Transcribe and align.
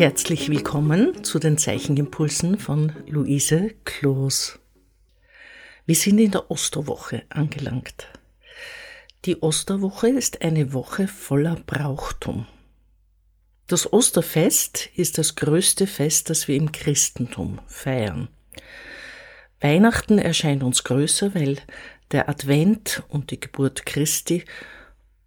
Herzlich 0.00 0.48
willkommen 0.48 1.24
zu 1.24 1.38
den 1.38 1.58
Zeichenimpulsen 1.58 2.58
von 2.58 2.90
Luise 3.06 3.74
Kloos. 3.84 4.58
Wir 5.84 5.94
sind 5.94 6.18
in 6.18 6.30
der 6.30 6.50
Osterwoche 6.50 7.24
angelangt. 7.28 8.08
Die 9.26 9.36
Osterwoche 9.42 10.08
ist 10.08 10.40
eine 10.40 10.72
Woche 10.72 11.06
voller 11.06 11.56
Brauchtum. 11.66 12.46
Das 13.66 13.92
Osterfest 13.92 14.88
ist 14.94 15.18
das 15.18 15.36
größte 15.36 15.86
Fest, 15.86 16.30
das 16.30 16.48
wir 16.48 16.56
im 16.56 16.72
Christentum 16.72 17.58
feiern. 17.66 18.28
Weihnachten 19.60 20.18
erscheint 20.18 20.62
uns 20.62 20.82
größer, 20.82 21.34
weil 21.34 21.58
der 22.10 22.30
Advent 22.30 23.02
und 23.10 23.32
die 23.32 23.38
Geburt 23.38 23.84
Christi 23.84 24.46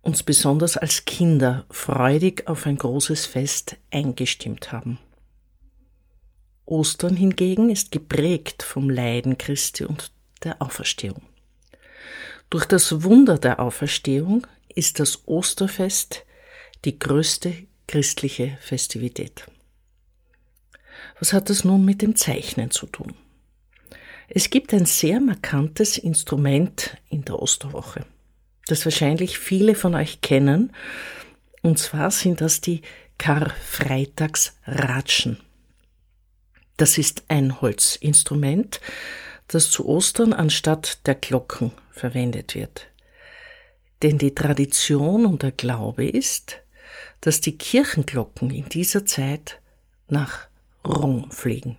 uns 0.04 0.22
besonders 0.22 0.78
als 0.78 1.06
Kinder 1.06 1.66
freudig 1.72 2.48
auf 2.48 2.68
ein 2.68 2.78
großes 2.78 3.26
Fest 3.26 3.78
eingestimmt 3.90 4.72
haben. 4.72 5.00
Ostern 6.66 7.16
hingegen 7.16 7.70
ist 7.70 7.92
geprägt 7.92 8.64
vom 8.64 8.90
Leiden 8.90 9.38
Christi 9.38 9.86
und 9.86 10.12
der 10.44 10.62
Auferstehung. 10.62 11.24
Durch 12.50 12.66
das 12.66 13.04
Wunder 13.04 13.38
der 13.38 13.60
Auferstehung 13.60 14.46
ist 14.76 15.00
das 15.00 15.26
Osterfest 15.26 16.26
die 16.86 17.00
größte 17.00 17.54
christliche 17.88 18.58
Festivität. 18.62 19.46
Was 21.20 21.32
hat 21.32 21.50
das 21.50 21.64
nun 21.64 21.86
mit 21.86 22.02
dem 22.02 22.16
Zeichnen 22.16 22.72
zu 22.72 22.88
tun? 22.88 23.14
Es 24.28 24.50
gibt 24.50 24.74
ein 24.74 24.86
sehr 24.86 25.22
markantes 25.22 25.98
Instrument 25.98 26.98
in 27.10 27.24
der 27.24 27.42
Osterwoche 27.42 28.06
das 28.68 28.86
wahrscheinlich 28.86 29.40
viele 29.40 29.76
von 29.76 29.96
euch 29.96 30.22
kennen. 30.22 30.72
Und 31.62 31.80
zwar 31.80 32.12
sind 32.12 32.40
das 32.42 32.60
die 32.62 32.82
Karfreitagsratschen. 33.18 35.40
Das 36.78 36.98
ist 36.98 37.24
ein 37.28 37.60
Holzinstrument, 37.62 38.80
das 39.48 39.70
zu 39.70 39.86
Ostern 39.88 40.34
anstatt 40.34 41.06
der 41.08 41.16
Glocken 41.16 41.72
verwendet 41.92 42.56
wird. 42.56 42.88
Denn 44.02 44.18
die 44.18 44.36
Tradition 44.36 45.26
und 45.26 45.44
der 45.44 45.52
Glaube 45.52 46.06
ist, 46.06 46.58
dass 47.22 47.40
die 47.40 47.58
Kirchenglocken 47.58 48.50
in 48.50 48.68
dieser 48.68 49.06
Zeit 49.06 49.62
nach 50.10 50.48
Rom 50.86 51.32
fliegen. 51.32 51.78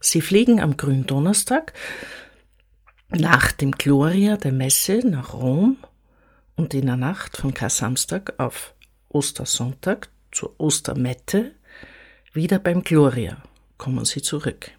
Sie 0.00 0.20
fliegen 0.20 0.60
am 0.60 0.76
Gründonnerstag, 0.76 1.72
nach 3.08 3.52
dem 3.52 3.72
Gloria 3.72 4.36
der 4.36 4.52
Messe 4.52 5.00
nach 5.04 5.34
Rom 5.34 5.76
und 6.56 6.74
in 6.74 6.86
der 6.86 6.96
Nacht 6.96 7.36
von 7.36 7.54
Kar-Samstag 7.54 8.34
auf 8.38 8.74
Ostersonntag 9.08 10.08
zur 10.32 10.54
Ostermette 10.58 11.52
wieder 12.32 12.58
beim 12.58 12.82
Gloria 12.82 13.42
kommen 13.78 14.04
sie 14.04 14.22
zurück. 14.22 14.70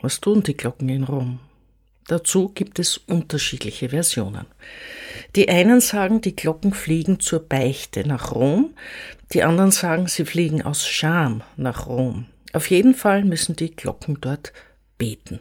Was 0.00 0.20
tun 0.20 0.42
die 0.42 0.56
Glocken 0.56 0.88
in 0.88 1.04
Rom? 1.04 1.40
Dazu 2.06 2.48
gibt 2.48 2.78
es 2.78 2.96
unterschiedliche 2.96 3.90
Versionen. 3.90 4.46
Die 5.36 5.48
einen 5.48 5.80
sagen, 5.80 6.20
die 6.20 6.34
Glocken 6.34 6.72
fliegen 6.72 7.20
zur 7.20 7.40
Beichte 7.40 8.06
nach 8.06 8.32
Rom, 8.32 8.74
die 9.32 9.42
anderen 9.42 9.72
sagen, 9.72 10.06
sie 10.06 10.24
fliegen 10.24 10.62
aus 10.62 10.86
Scham 10.86 11.42
nach 11.56 11.86
Rom. 11.86 12.26
Auf 12.52 12.70
jeden 12.70 12.94
Fall 12.94 13.24
müssen 13.24 13.56
die 13.56 13.74
Glocken 13.74 14.18
dort 14.20 14.52
beten. 14.96 15.40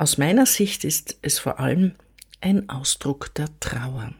Aus 0.00 0.16
meiner 0.16 0.46
Sicht 0.46 0.84
ist 0.84 1.18
es 1.20 1.38
vor 1.38 1.60
allem 1.60 1.94
ein 2.40 2.70
Ausdruck 2.70 3.34
der 3.34 3.50
Trauer. 3.60 4.14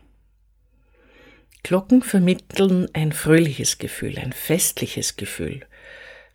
Glocken 1.63 2.03
vermitteln 2.03 2.87
ein 2.93 3.13
fröhliches 3.13 3.79
Gefühl, 3.79 4.19
ein 4.19 4.35
festliches 4.35 5.17
Gefühl. 5.17 5.67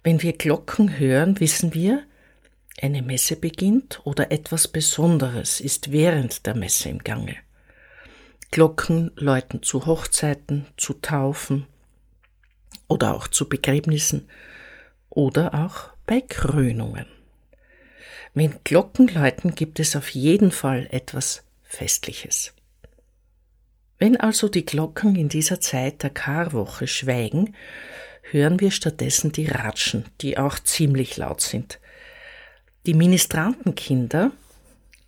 Wenn 0.02 0.24
wir 0.24 0.34
Glocken 0.34 0.97
hören, 0.97 1.40
wissen 1.40 1.75
wir, 1.75 2.02
eine 2.81 3.03
Messe 3.03 3.36
beginnt 3.36 4.02
oder 4.03 4.31
etwas 4.31 4.68
Besonderes 4.68 5.62
ist 5.62 5.91
während 5.91 6.47
der 6.47 6.56
Messe 6.56 6.90
im 6.90 7.03
Gange. 7.03 7.36
Glocken 8.50 9.12
läuten 9.16 9.62
zu 9.62 9.86
Hochzeiten, 9.86 10.66
zu 10.75 10.94
Taufen 10.94 11.68
oder 12.88 13.14
auch 13.14 13.28
zu 13.28 13.47
Begräbnissen 13.47 14.28
oder 15.12 15.53
auch 15.53 15.91
bei 16.08 16.22
Krönungen. 16.22 17.06
Wenn 18.35 18.53
Glocken 18.66 19.07
läuten, 19.07 19.56
gibt 19.56 19.79
es 19.79 19.96
auf 19.96 20.09
jeden 20.09 20.51
Fall 20.51 20.90
etwas 20.91 21.44
Festliches. 21.63 22.53
Wenn 23.97 24.18
also 24.18 24.50
die 24.50 24.66
Glocken 24.66 25.16
in 25.16 25.29
dieser 25.29 25.62
Zeit 25.62 26.03
der 26.03 26.09
Karwoche 26.09 26.85
schweigen, 26.85 27.56
hören 28.23 28.59
wir 28.59 28.72
stattdessen 28.72 29.31
die 29.31 29.47
Ratschen, 29.47 30.03
die 30.19 30.38
auch 30.38 30.59
ziemlich 30.59 31.16
laut 31.16 31.40
sind. 31.40 31.79
Die 32.85 32.94
Ministrantenkinder 32.94 34.34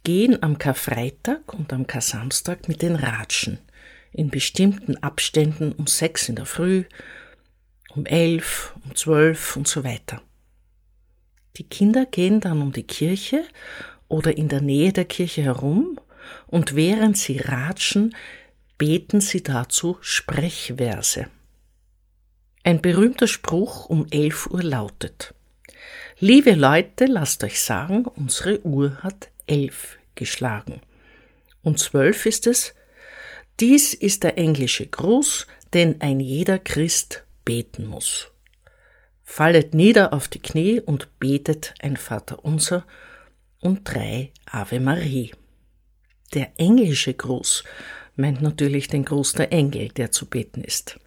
gehen 0.06 0.42
am 0.42 0.58
Karfreitag 0.58 1.54
und 1.54 1.74
am 1.74 1.86
Karsamstag 1.86 2.70
mit 2.70 2.82
den 2.82 2.96
Ratschen 2.96 3.60
in 4.14 4.30
bestimmten 4.30 5.04
Abständen 5.04 5.74
um 5.74 5.86
sechs 5.86 6.30
in 6.30 6.38
der 6.38 6.46
Früh, 6.46 6.86
um 7.90 8.06
elf, 8.06 8.74
um 8.86 8.96
zwölf 8.96 9.58
und 9.58 9.68
so 9.68 9.84
weiter. 9.84 10.22
Die 11.58 11.64
Kinder 11.64 12.06
gehen 12.06 12.40
dann 12.40 12.62
um 12.62 12.72
die 12.72 12.84
Kirche 12.84 13.44
oder 14.08 14.38
in 14.38 14.48
der 14.48 14.62
Nähe 14.62 14.94
der 14.94 15.06
Kirche 15.06 15.42
herum 15.42 16.00
und 16.46 16.76
während 16.76 17.18
sie 17.18 17.40
ratschen, 17.40 18.16
beten 18.78 19.22
sie 19.22 19.42
dazu 19.42 19.98
Sprechverse. 20.02 21.28
Ein 22.64 22.82
berühmter 22.82 23.28
Spruch 23.28 23.86
um 23.86 24.06
elf 24.12 24.48
Uhr 24.48 24.62
lautet 24.62 25.34
Liebe 26.20 26.54
Leute, 26.54 27.06
lasst 27.06 27.44
euch 27.44 27.62
sagen, 27.62 28.06
unsere 28.06 28.64
Uhr 28.66 28.98
hat 29.04 29.30
elf 29.48 29.98
geschlagen. 30.16 30.82
Und 31.64 31.80
zwölf 31.80 32.26
ist 32.26 32.48
es, 32.48 32.74
dies 33.60 33.94
ist 33.94 34.24
der 34.24 34.38
englische 34.38 34.86
Gruß, 34.86 35.48
den 35.74 36.02
ein 36.02 36.20
jeder 36.20 36.60
Christ 36.60 37.24
beten 37.46 37.86
muss 37.86 38.32
fallet 39.30 39.74
nieder 39.74 40.14
auf 40.14 40.30
die 40.30 40.42
Knie 40.42 40.80
und 40.80 41.20
betet 41.20 41.74
ein 41.82 41.98
Vaterunser 41.98 42.86
und 43.60 43.82
drei 43.84 44.32
Ave 44.46 44.80
Marie. 44.80 45.32
Der 46.34 46.54
englische 46.58 47.14
Gruß 47.14 47.66
meint 48.16 48.42
natürlich 48.42 48.88
den 48.88 49.04
Gruß 49.04 49.34
der 49.34 49.52
Engel, 49.52 49.90
der 49.90 50.12
zu 50.12 50.28
beten 50.28 50.64
ist. 50.64 50.98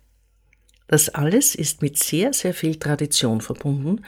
Das 0.86 1.08
alles 1.08 1.54
ist 1.54 1.80
mit 1.80 1.98
sehr, 1.98 2.34
sehr 2.34 2.52
viel 2.52 2.78
Tradition 2.78 3.40
verbunden, 3.40 4.04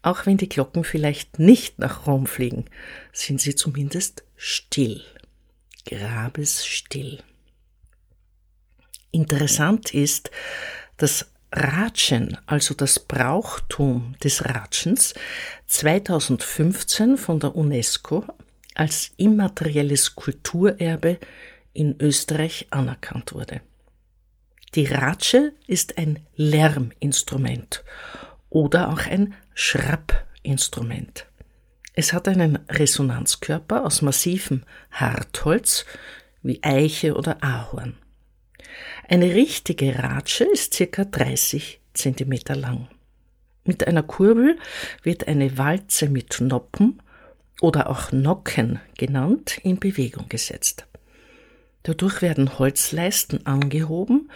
auch 0.00 0.24
wenn 0.24 0.38
die 0.38 0.48
Glocken 0.48 0.82
vielleicht 0.82 1.38
nicht 1.38 1.78
nach 1.78 2.06
Rom 2.06 2.26
fliegen, 2.26 2.64
sind 3.12 3.40
sie 3.40 3.54
zumindest 3.54 4.24
still, 4.34 5.02
grabesstill. 5.84 7.22
Interessant 9.10 9.92
ist, 9.92 10.30
dass 10.96 11.31
Ratschen, 11.52 12.38
also 12.46 12.74
das 12.74 12.98
Brauchtum 12.98 14.14
des 14.24 14.44
Ratschens, 14.44 15.14
2015 15.66 17.18
von 17.18 17.40
der 17.40 17.54
UNESCO 17.54 18.24
als 18.74 19.12
immaterielles 19.18 20.16
Kulturerbe 20.16 21.18
in 21.74 22.00
Österreich 22.00 22.68
anerkannt 22.70 23.34
wurde. 23.34 23.60
Die 24.74 24.86
Ratsche 24.86 25.52
ist 25.66 25.98
ein 25.98 26.20
Lärminstrument 26.36 27.84
oder 28.48 28.90
auch 28.90 29.06
ein 29.06 29.34
Schrappinstrument. 29.54 31.26
Es 31.94 32.14
hat 32.14 32.26
einen 32.28 32.60
Resonanzkörper 32.70 33.84
aus 33.84 34.00
massivem 34.00 34.62
Hartholz 34.90 35.84
wie 36.42 36.62
Eiche 36.62 37.14
oder 37.14 37.44
Ahorn. 37.44 37.98
Eine 39.08 39.34
richtige 39.34 39.98
Ratsche 39.98 40.44
ist 40.44 40.74
circa 40.74 41.04
30 41.04 41.80
cm 41.94 42.32
lang. 42.54 42.88
Mit 43.64 43.86
einer 43.86 44.02
Kurbel 44.02 44.58
wird 45.02 45.28
eine 45.28 45.56
Walze 45.58 46.08
mit 46.08 46.40
Noppen 46.40 47.00
oder 47.60 47.88
auch 47.88 48.10
Nocken 48.10 48.80
genannt 48.96 49.58
in 49.62 49.78
Bewegung 49.78 50.28
gesetzt. 50.28 50.86
Dadurch 51.84 52.22
werden 52.22 52.58
Holzleisten 52.58 53.46
angehoben 53.46 54.30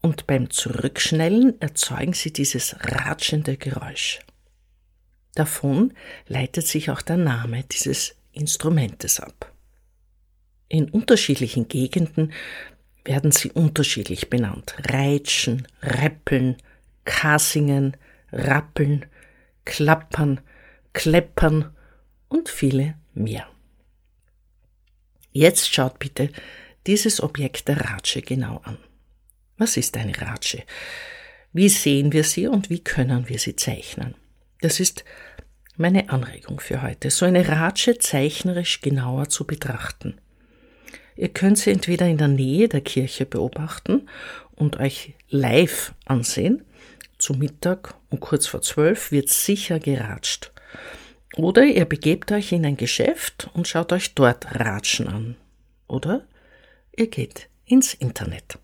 und 0.00 0.26
beim 0.26 0.50
Zurückschnellen 0.50 1.60
erzeugen 1.60 2.12
sie 2.12 2.32
dieses 2.32 2.76
ratschende 2.80 3.56
Geräusch. 3.56 4.20
Davon 5.34 5.92
leitet 6.28 6.66
sich 6.66 6.90
auch 6.90 7.02
der 7.02 7.16
Name 7.18 7.64
dieses 7.64 8.16
Instrumentes 8.32 9.20
ab. 9.20 9.52
In 10.68 10.88
unterschiedlichen 10.90 11.68
Gegenden 11.68 12.32
werden 13.06 13.30
sie 13.30 13.50
unterschiedlich 13.50 14.28
benannt. 14.28 14.74
Reitschen, 14.90 15.66
Reppeln, 15.82 16.56
Kasingen, 17.04 17.96
Rappeln, 18.32 19.06
Klappern, 19.64 20.40
Kleppern 20.92 21.74
und 22.28 22.48
viele 22.48 22.94
mehr. 23.14 23.46
Jetzt 25.32 25.72
schaut 25.72 25.98
bitte 25.98 26.30
dieses 26.86 27.22
Objekt 27.22 27.68
der 27.68 27.80
Ratsche 27.80 28.22
genau 28.22 28.60
an. 28.64 28.78
Was 29.58 29.76
ist 29.76 29.96
eine 29.96 30.18
Ratsche? 30.20 30.62
Wie 31.52 31.68
sehen 31.68 32.12
wir 32.12 32.24
sie 32.24 32.46
und 32.46 32.70
wie 32.70 32.80
können 32.80 33.28
wir 33.28 33.38
sie 33.38 33.56
zeichnen? 33.56 34.14
Das 34.60 34.80
ist 34.80 35.04
meine 35.76 36.08
Anregung 36.10 36.60
für 36.60 36.82
heute, 36.82 37.10
so 37.10 37.26
eine 37.26 37.48
Ratsche 37.48 37.98
zeichnerisch 37.98 38.80
genauer 38.80 39.28
zu 39.28 39.46
betrachten. 39.46 40.20
Ihr 41.16 41.28
könnt 41.28 41.58
sie 41.58 41.70
entweder 41.70 42.06
in 42.06 42.18
der 42.18 42.28
Nähe 42.28 42.68
der 42.68 42.82
Kirche 42.82 43.26
beobachten 43.26 44.08
und 44.54 44.78
euch 44.78 45.14
live 45.28 45.94
ansehen. 46.04 46.64
Zu 47.18 47.34
Mittag 47.34 47.94
um 48.10 48.20
kurz 48.20 48.46
vor 48.46 48.62
zwölf 48.62 49.10
wird 49.10 49.30
sicher 49.30 49.80
geratscht. 49.80 50.52
Oder 51.36 51.64
ihr 51.64 51.84
begebt 51.84 52.32
euch 52.32 52.52
in 52.52 52.64
ein 52.64 52.76
Geschäft 52.76 53.50
und 53.54 53.66
schaut 53.66 53.92
euch 53.92 54.14
dort 54.14 54.46
Ratschen 54.54 55.08
an. 55.08 55.36
Oder 55.88 56.26
ihr 56.96 57.08
geht 57.08 57.48
ins 57.64 57.94
Internet. 57.94 58.58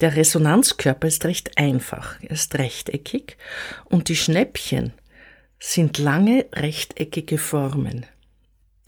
Der 0.00 0.14
Resonanzkörper 0.14 1.08
ist 1.08 1.24
recht 1.24 1.56
einfach, 1.56 2.20
er 2.22 2.32
ist 2.32 2.54
rechteckig 2.56 3.38
und 3.86 4.08
die 4.10 4.16
Schnäppchen 4.16 4.92
sind 5.58 5.96
lange 5.96 6.46
rechteckige 6.52 7.38
Formen. 7.38 8.04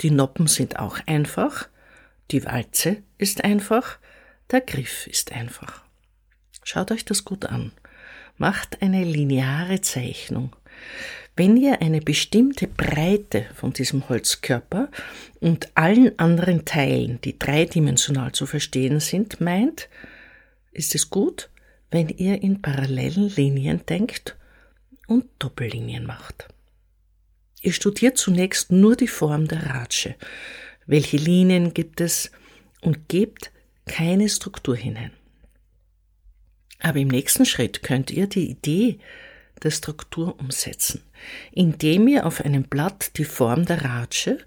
Die 0.02 0.10
Noppen 0.10 0.48
sind 0.48 0.78
auch 0.78 0.98
einfach, 1.06 1.68
die 2.30 2.44
Walze 2.44 3.02
ist 3.16 3.44
einfach, 3.44 3.98
der 4.50 4.60
Griff 4.60 5.06
ist 5.06 5.32
einfach. 5.32 5.84
Schaut 6.62 6.90
euch 6.92 7.04
das 7.04 7.24
gut 7.24 7.46
an. 7.46 7.72
Macht 8.36 8.82
eine 8.82 9.04
lineare 9.04 9.80
Zeichnung. 9.80 10.54
Wenn 11.36 11.56
ihr 11.56 11.80
eine 11.82 12.00
bestimmte 12.00 12.66
Breite 12.66 13.46
von 13.54 13.72
diesem 13.72 14.08
Holzkörper 14.08 14.90
und 15.40 15.70
allen 15.76 16.18
anderen 16.18 16.64
Teilen, 16.64 17.20
die 17.20 17.38
dreidimensional 17.38 18.32
zu 18.32 18.44
verstehen 18.44 19.00
sind, 19.00 19.40
meint, 19.40 19.88
ist 20.72 20.94
es 20.94 21.10
gut, 21.10 21.48
wenn 21.90 22.08
ihr 22.08 22.42
in 22.42 22.60
parallelen 22.60 23.28
Linien 23.28 23.86
denkt 23.86 24.36
und 25.06 25.26
Doppellinien 25.38 26.04
macht. 26.04 26.48
Ihr 27.62 27.72
studiert 27.72 28.18
zunächst 28.18 28.70
nur 28.70 28.94
die 28.94 29.08
Form 29.08 29.48
der 29.48 29.66
Ratsche. 29.66 30.14
Welche 30.88 31.18
Linien 31.18 31.74
gibt 31.74 32.00
es 32.00 32.32
und 32.80 33.10
gebt 33.10 33.52
keine 33.84 34.26
Struktur 34.30 34.74
hinein. 34.74 35.12
Aber 36.80 36.98
im 36.98 37.08
nächsten 37.08 37.44
Schritt 37.44 37.82
könnt 37.82 38.10
ihr 38.10 38.26
die 38.26 38.48
Idee 38.48 38.98
der 39.62 39.70
Struktur 39.70 40.40
umsetzen, 40.40 41.02
indem 41.52 42.08
ihr 42.08 42.24
auf 42.24 42.40
einem 42.40 42.62
Blatt 42.62 43.18
die 43.18 43.26
Form 43.26 43.66
der 43.66 43.84
Ratsche 43.84 44.38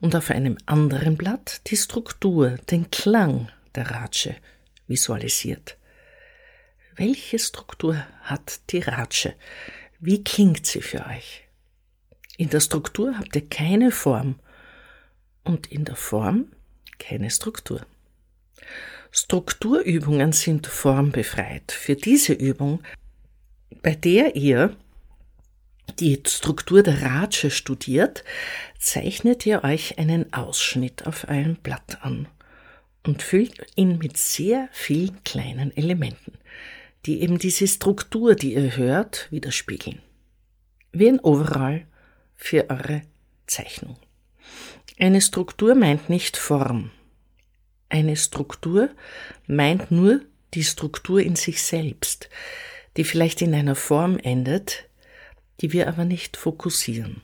und 0.00 0.16
auf 0.16 0.30
einem 0.30 0.56
anderen 0.64 1.18
Blatt 1.18 1.60
die 1.66 1.76
Struktur, 1.76 2.56
den 2.70 2.90
Klang 2.90 3.50
der 3.74 3.90
Ratsche 3.90 4.36
visualisiert. 4.86 5.76
Welche 6.96 7.38
Struktur 7.38 8.06
hat 8.22 8.60
die 8.70 8.78
Ratsche? 8.78 9.34
Wie 9.98 10.24
klingt 10.24 10.64
sie 10.64 10.80
für 10.80 11.04
euch? 11.06 11.44
In 12.38 12.48
der 12.48 12.60
Struktur 12.60 13.18
habt 13.18 13.36
ihr 13.36 13.46
keine 13.46 13.90
Form 13.90 14.36
und 15.44 15.66
in 15.68 15.84
der 15.84 15.96
Form 15.96 16.46
keine 16.98 17.30
Struktur. 17.30 17.86
Strukturübungen 19.10 20.32
sind 20.32 20.66
formbefreit. 20.66 21.72
Für 21.72 21.96
diese 21.96 22.32
Übung, 22.32 22.82
bei 23.82 23.94
der 23.94 24.36
ihr 24.36 24.76
die 25.98 26.22
Struktur 26.26 26.82
der 26.82 27.02
Ratsche 27.02 27.50
studiert, 27.50 28.24
zeichnet 28.78 29.44
ihr 29.46 29.64
euch 29.64 29.98
einen 29.98 30.32
Ausschnitt 30.32 31.06
auf 31.06 31.28
ein 31.28 31.56
Blatt 31.56 31.98
an 32.02 32.28
und 33.04 33.22
füllt 33.22 33.66
ihn 33.74 33.98
mit 33.98 34.16
sehr 34.16 34.68
vielen 34.72 35.22
kleinen 35.24 35.76
Elementen, 35.76 36.32
die 37.06 37.22
eben 37.22 37.38
diese 37.38 37.66
Struktur, 37.66 38.36
die 38.36 38.54
ihr 38.54 38.76
hört, 38.76 39.26
widerspiegeln. 39.30 40.00
Wie 40.92 41.08
ein 41.08 41.20
Overall 41.20 41.86
für 42.36 42.68
eure 42.70 43.02
Zeichnung. 43.46 43.96
Eine 45.02 45.22
Struktur 45.22 45.74
meint 45.74 46.10
nicht 46.10 46.36
Form, 46.36 46.90
eine 47.88 48.16
Struktur 48.16 48.90
meint 49.46 49.90
nur 49.90 50.20
die 50.52 50.62
Struktur 50.62 51.22
in 51.22 51.36
sich 51.36 51.62
selbst, 51.62 52.28
die 52.98 53.04
vielleicht 53.04 53.40
in 53.40 53.54
einer 53.54 53.76
Form 53.76 54.18
endet, 54.18 54.90
die 55.62 55.72
wir 55.72 55.88
aber 55.88 56.04
nicht 56.04 56.36
fokussieren. 56.36 57.22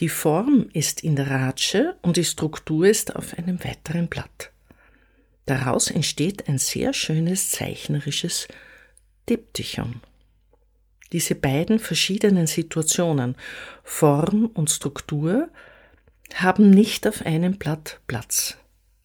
Die 0.00 0.10
Form 0.10 0.68
ist 0.74 1.02
in 1.02 1.16
der 1.16 1.30
Ratsche 1.30 1.96
und 2.02 2.18
die 2.18 2.26
Struktur 2.26 2.86
ist 2.86 3.16
auf 3.16 3.32
einem 3.38 3.64
weiteren 3.64 4.08
Blatt. 4.08 4.52
Daraus 5.46 5.90
entsteht 5.90 6.46
ein 6.46 6.58
sehr 6.58 6.92
schönes 6.92 7.52
zeichnerisches 7.52 8.48
Diptychon. 9.30 10.02
Diese 11.10 11.34
beiden 11.34 11.78
verschiedenen 11.78 12.46
Situationen, 12.46 13.34
Form 13.82 14.44
und 14.52 14.68
Struktur, 14.68 15.48
haben 16.34 16.70
nicht 16.70 17.06
auf 17.06 17.24
einem 17.24 17.58
Blatt 17.58 18.00
Platz 18.06 18.58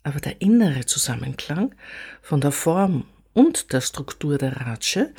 aber 0.04 0.20
der 0.20 0.42
innere 0.42 0.86
Zusammenklang 0.86 1.74
von 2.22 2.42
der 2.42 2.52
Form 2.52 3.06
und 3.34 3.74
der 3.74 3.81
Struktur 3.81 4.38
der 4.38 4.58
Ratsche 4.58 5.14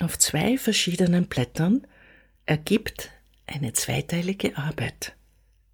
auf 0.00 0.18
zwei 0.18 0.58
verschiedenen 0.58 1.26
Blättern 1.26 1.86
ergibt 2.46 3.10
eine 3.46 3.72
zweiteilige 3.72 4.56
Arbeit, 4.56 5.16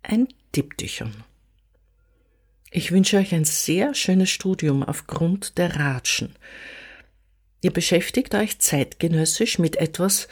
ein 0.02 0.28
Diptychon. 0.56 1.12
Ich 2.70 2.90
wünsche 2.90 3.18
euch 3.18 3.34
ein 3.34 3.44
sehr 3.44 3.94
schönes 3.94 4.30
Studium 4.30 4.82
aufgrund 4.82 5.58
der 5.58 5.76
Ratschen. 5.76 6.34
Ihr 7.60 7.72
beschäftigt 7.72 8.34
euch 8.34 8.58
zeitgenössisch 8.58 9.58
mit 9.58 9.76
etwas, 9.76 10.28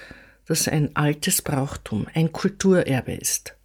das 0.46 0.68
ein 0.68 0.96
altes 0.96 1.42
Brauchtum, 1.42 2.06
ein 2.14 2.32
Kulturerbe 2.32 3.12
ist. 3.12 3.56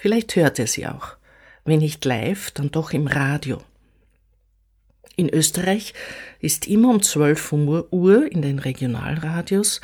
Vielleicht 0.00 0.36
hört 0.36 0.60
ihr 0.60 0.68
sie 0.68 0.86
auch, 0.86 1.16
wenn 1.64 1.80
nicht 1.80 2.04
live, 2.04 2.52
dann 2.52 2.70
doch 2.70 2.92
im 2.92 3.08
Radio. 3.08 3.60
In 5.16 5.28
Österreich 5.28 5.92
ist 6.38 6.68
immer 6.68 6.90
um 6.90 7.02
12 7.02 7.52
Uhr 7.90 8.30
in 8.30 8.42
den 8.42 8.60
Regionalradios 8.60 9.80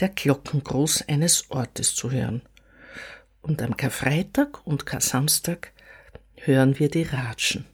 der 0.00 0.08
Glockengruß 0.08 1.02
eines 1.06 1.52
Ortes 1.52 1.94
zu 1.94 2.10
hören. 2.10 2.42
Und 3.42 3.62
am 3.62 3.76
Karfreitag 3.76 4.66
und 4.66 4.86
Kar-Samstag 4.86 5.70
hören 6.34 6.80
wir 6.80 6.88
die 6.88 7.04
Ratschen. 7.04 7.64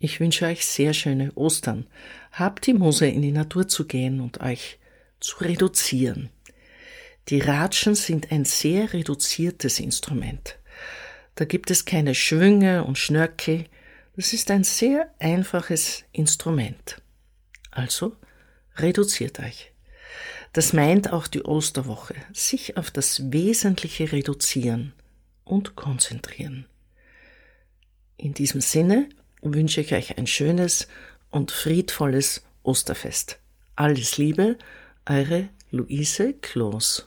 Ich 0.00 0.18
wünsche 0.18 0.46
euch 0.46 0.66
sehr 0.66 0.94
schöne 0.94 1.30
Ostern. 1.36 1.86
Habt 2.32 2.66
die 2.66 2.74
Muse, 2.74 3.06
in 3.06 3.22
die 3.22 3.30
Natur 3.30 3.68
zu 3.68 3.86
gehen 3.86 4.20
und 4.20 4.40
euch 4.40 4.80
zu 5.20 5.36
reduzieren. 5.38 6.30
Die 7.28 7.40
Ratschen 7.40 7.94
sind 7.94 8.32
ein 8.32 8.46
sehr 8.46 8.94
reduziertes 8.94 9.80
Instrument. 9.80 10.58
Da 11.34 11.44
gibt 11.44 11.70
es 11.70 11.84
keine 11.84 12.14
Schwünge 12.14 12.84
und 12.84 12.96
Schnörkel, 12.96 13.66
es 14.16 14.32
ist 14.32 14.50
ein 14.50 14.64
sehr 14.64 15.12
einfaches 15.18 16.04
Instrument. 16.10 17.02
Also 17.70 18.16
reduziert 18.76 19.40
euch. 19.40 19.72
Das 20.54 20.72
meint 20.72 21.12
auch 21.12 21.26
die 21.26 21.42
Osterwoche, 21.42 22.14
sich 22.32 22.78
auf 22.78 22.90
das 22.90 23.30
Wesentliche 23.30 24.10
reduzieren 24.10 24.94
und 25.44 25.76
konzentrieren. 25.76 26.66
In 28.16 28.32
diesem 28.32 28.62
Sinne 28.62 29.08
wünsche 29.42 29.82
ich 29.82 29.92
euch 29.92 30.16
ein 30.16 30.26
schönes 30.26 30.88
und 31.30 31.52
friedvolles 31.52 32.42
Osterfest. 32.62 33.38
Alles 33.76 34.16
Liebe, 34.16 34.56
eure 35.06 35.50
Luise 35.70 36.32
Kloos. 36.32 37.06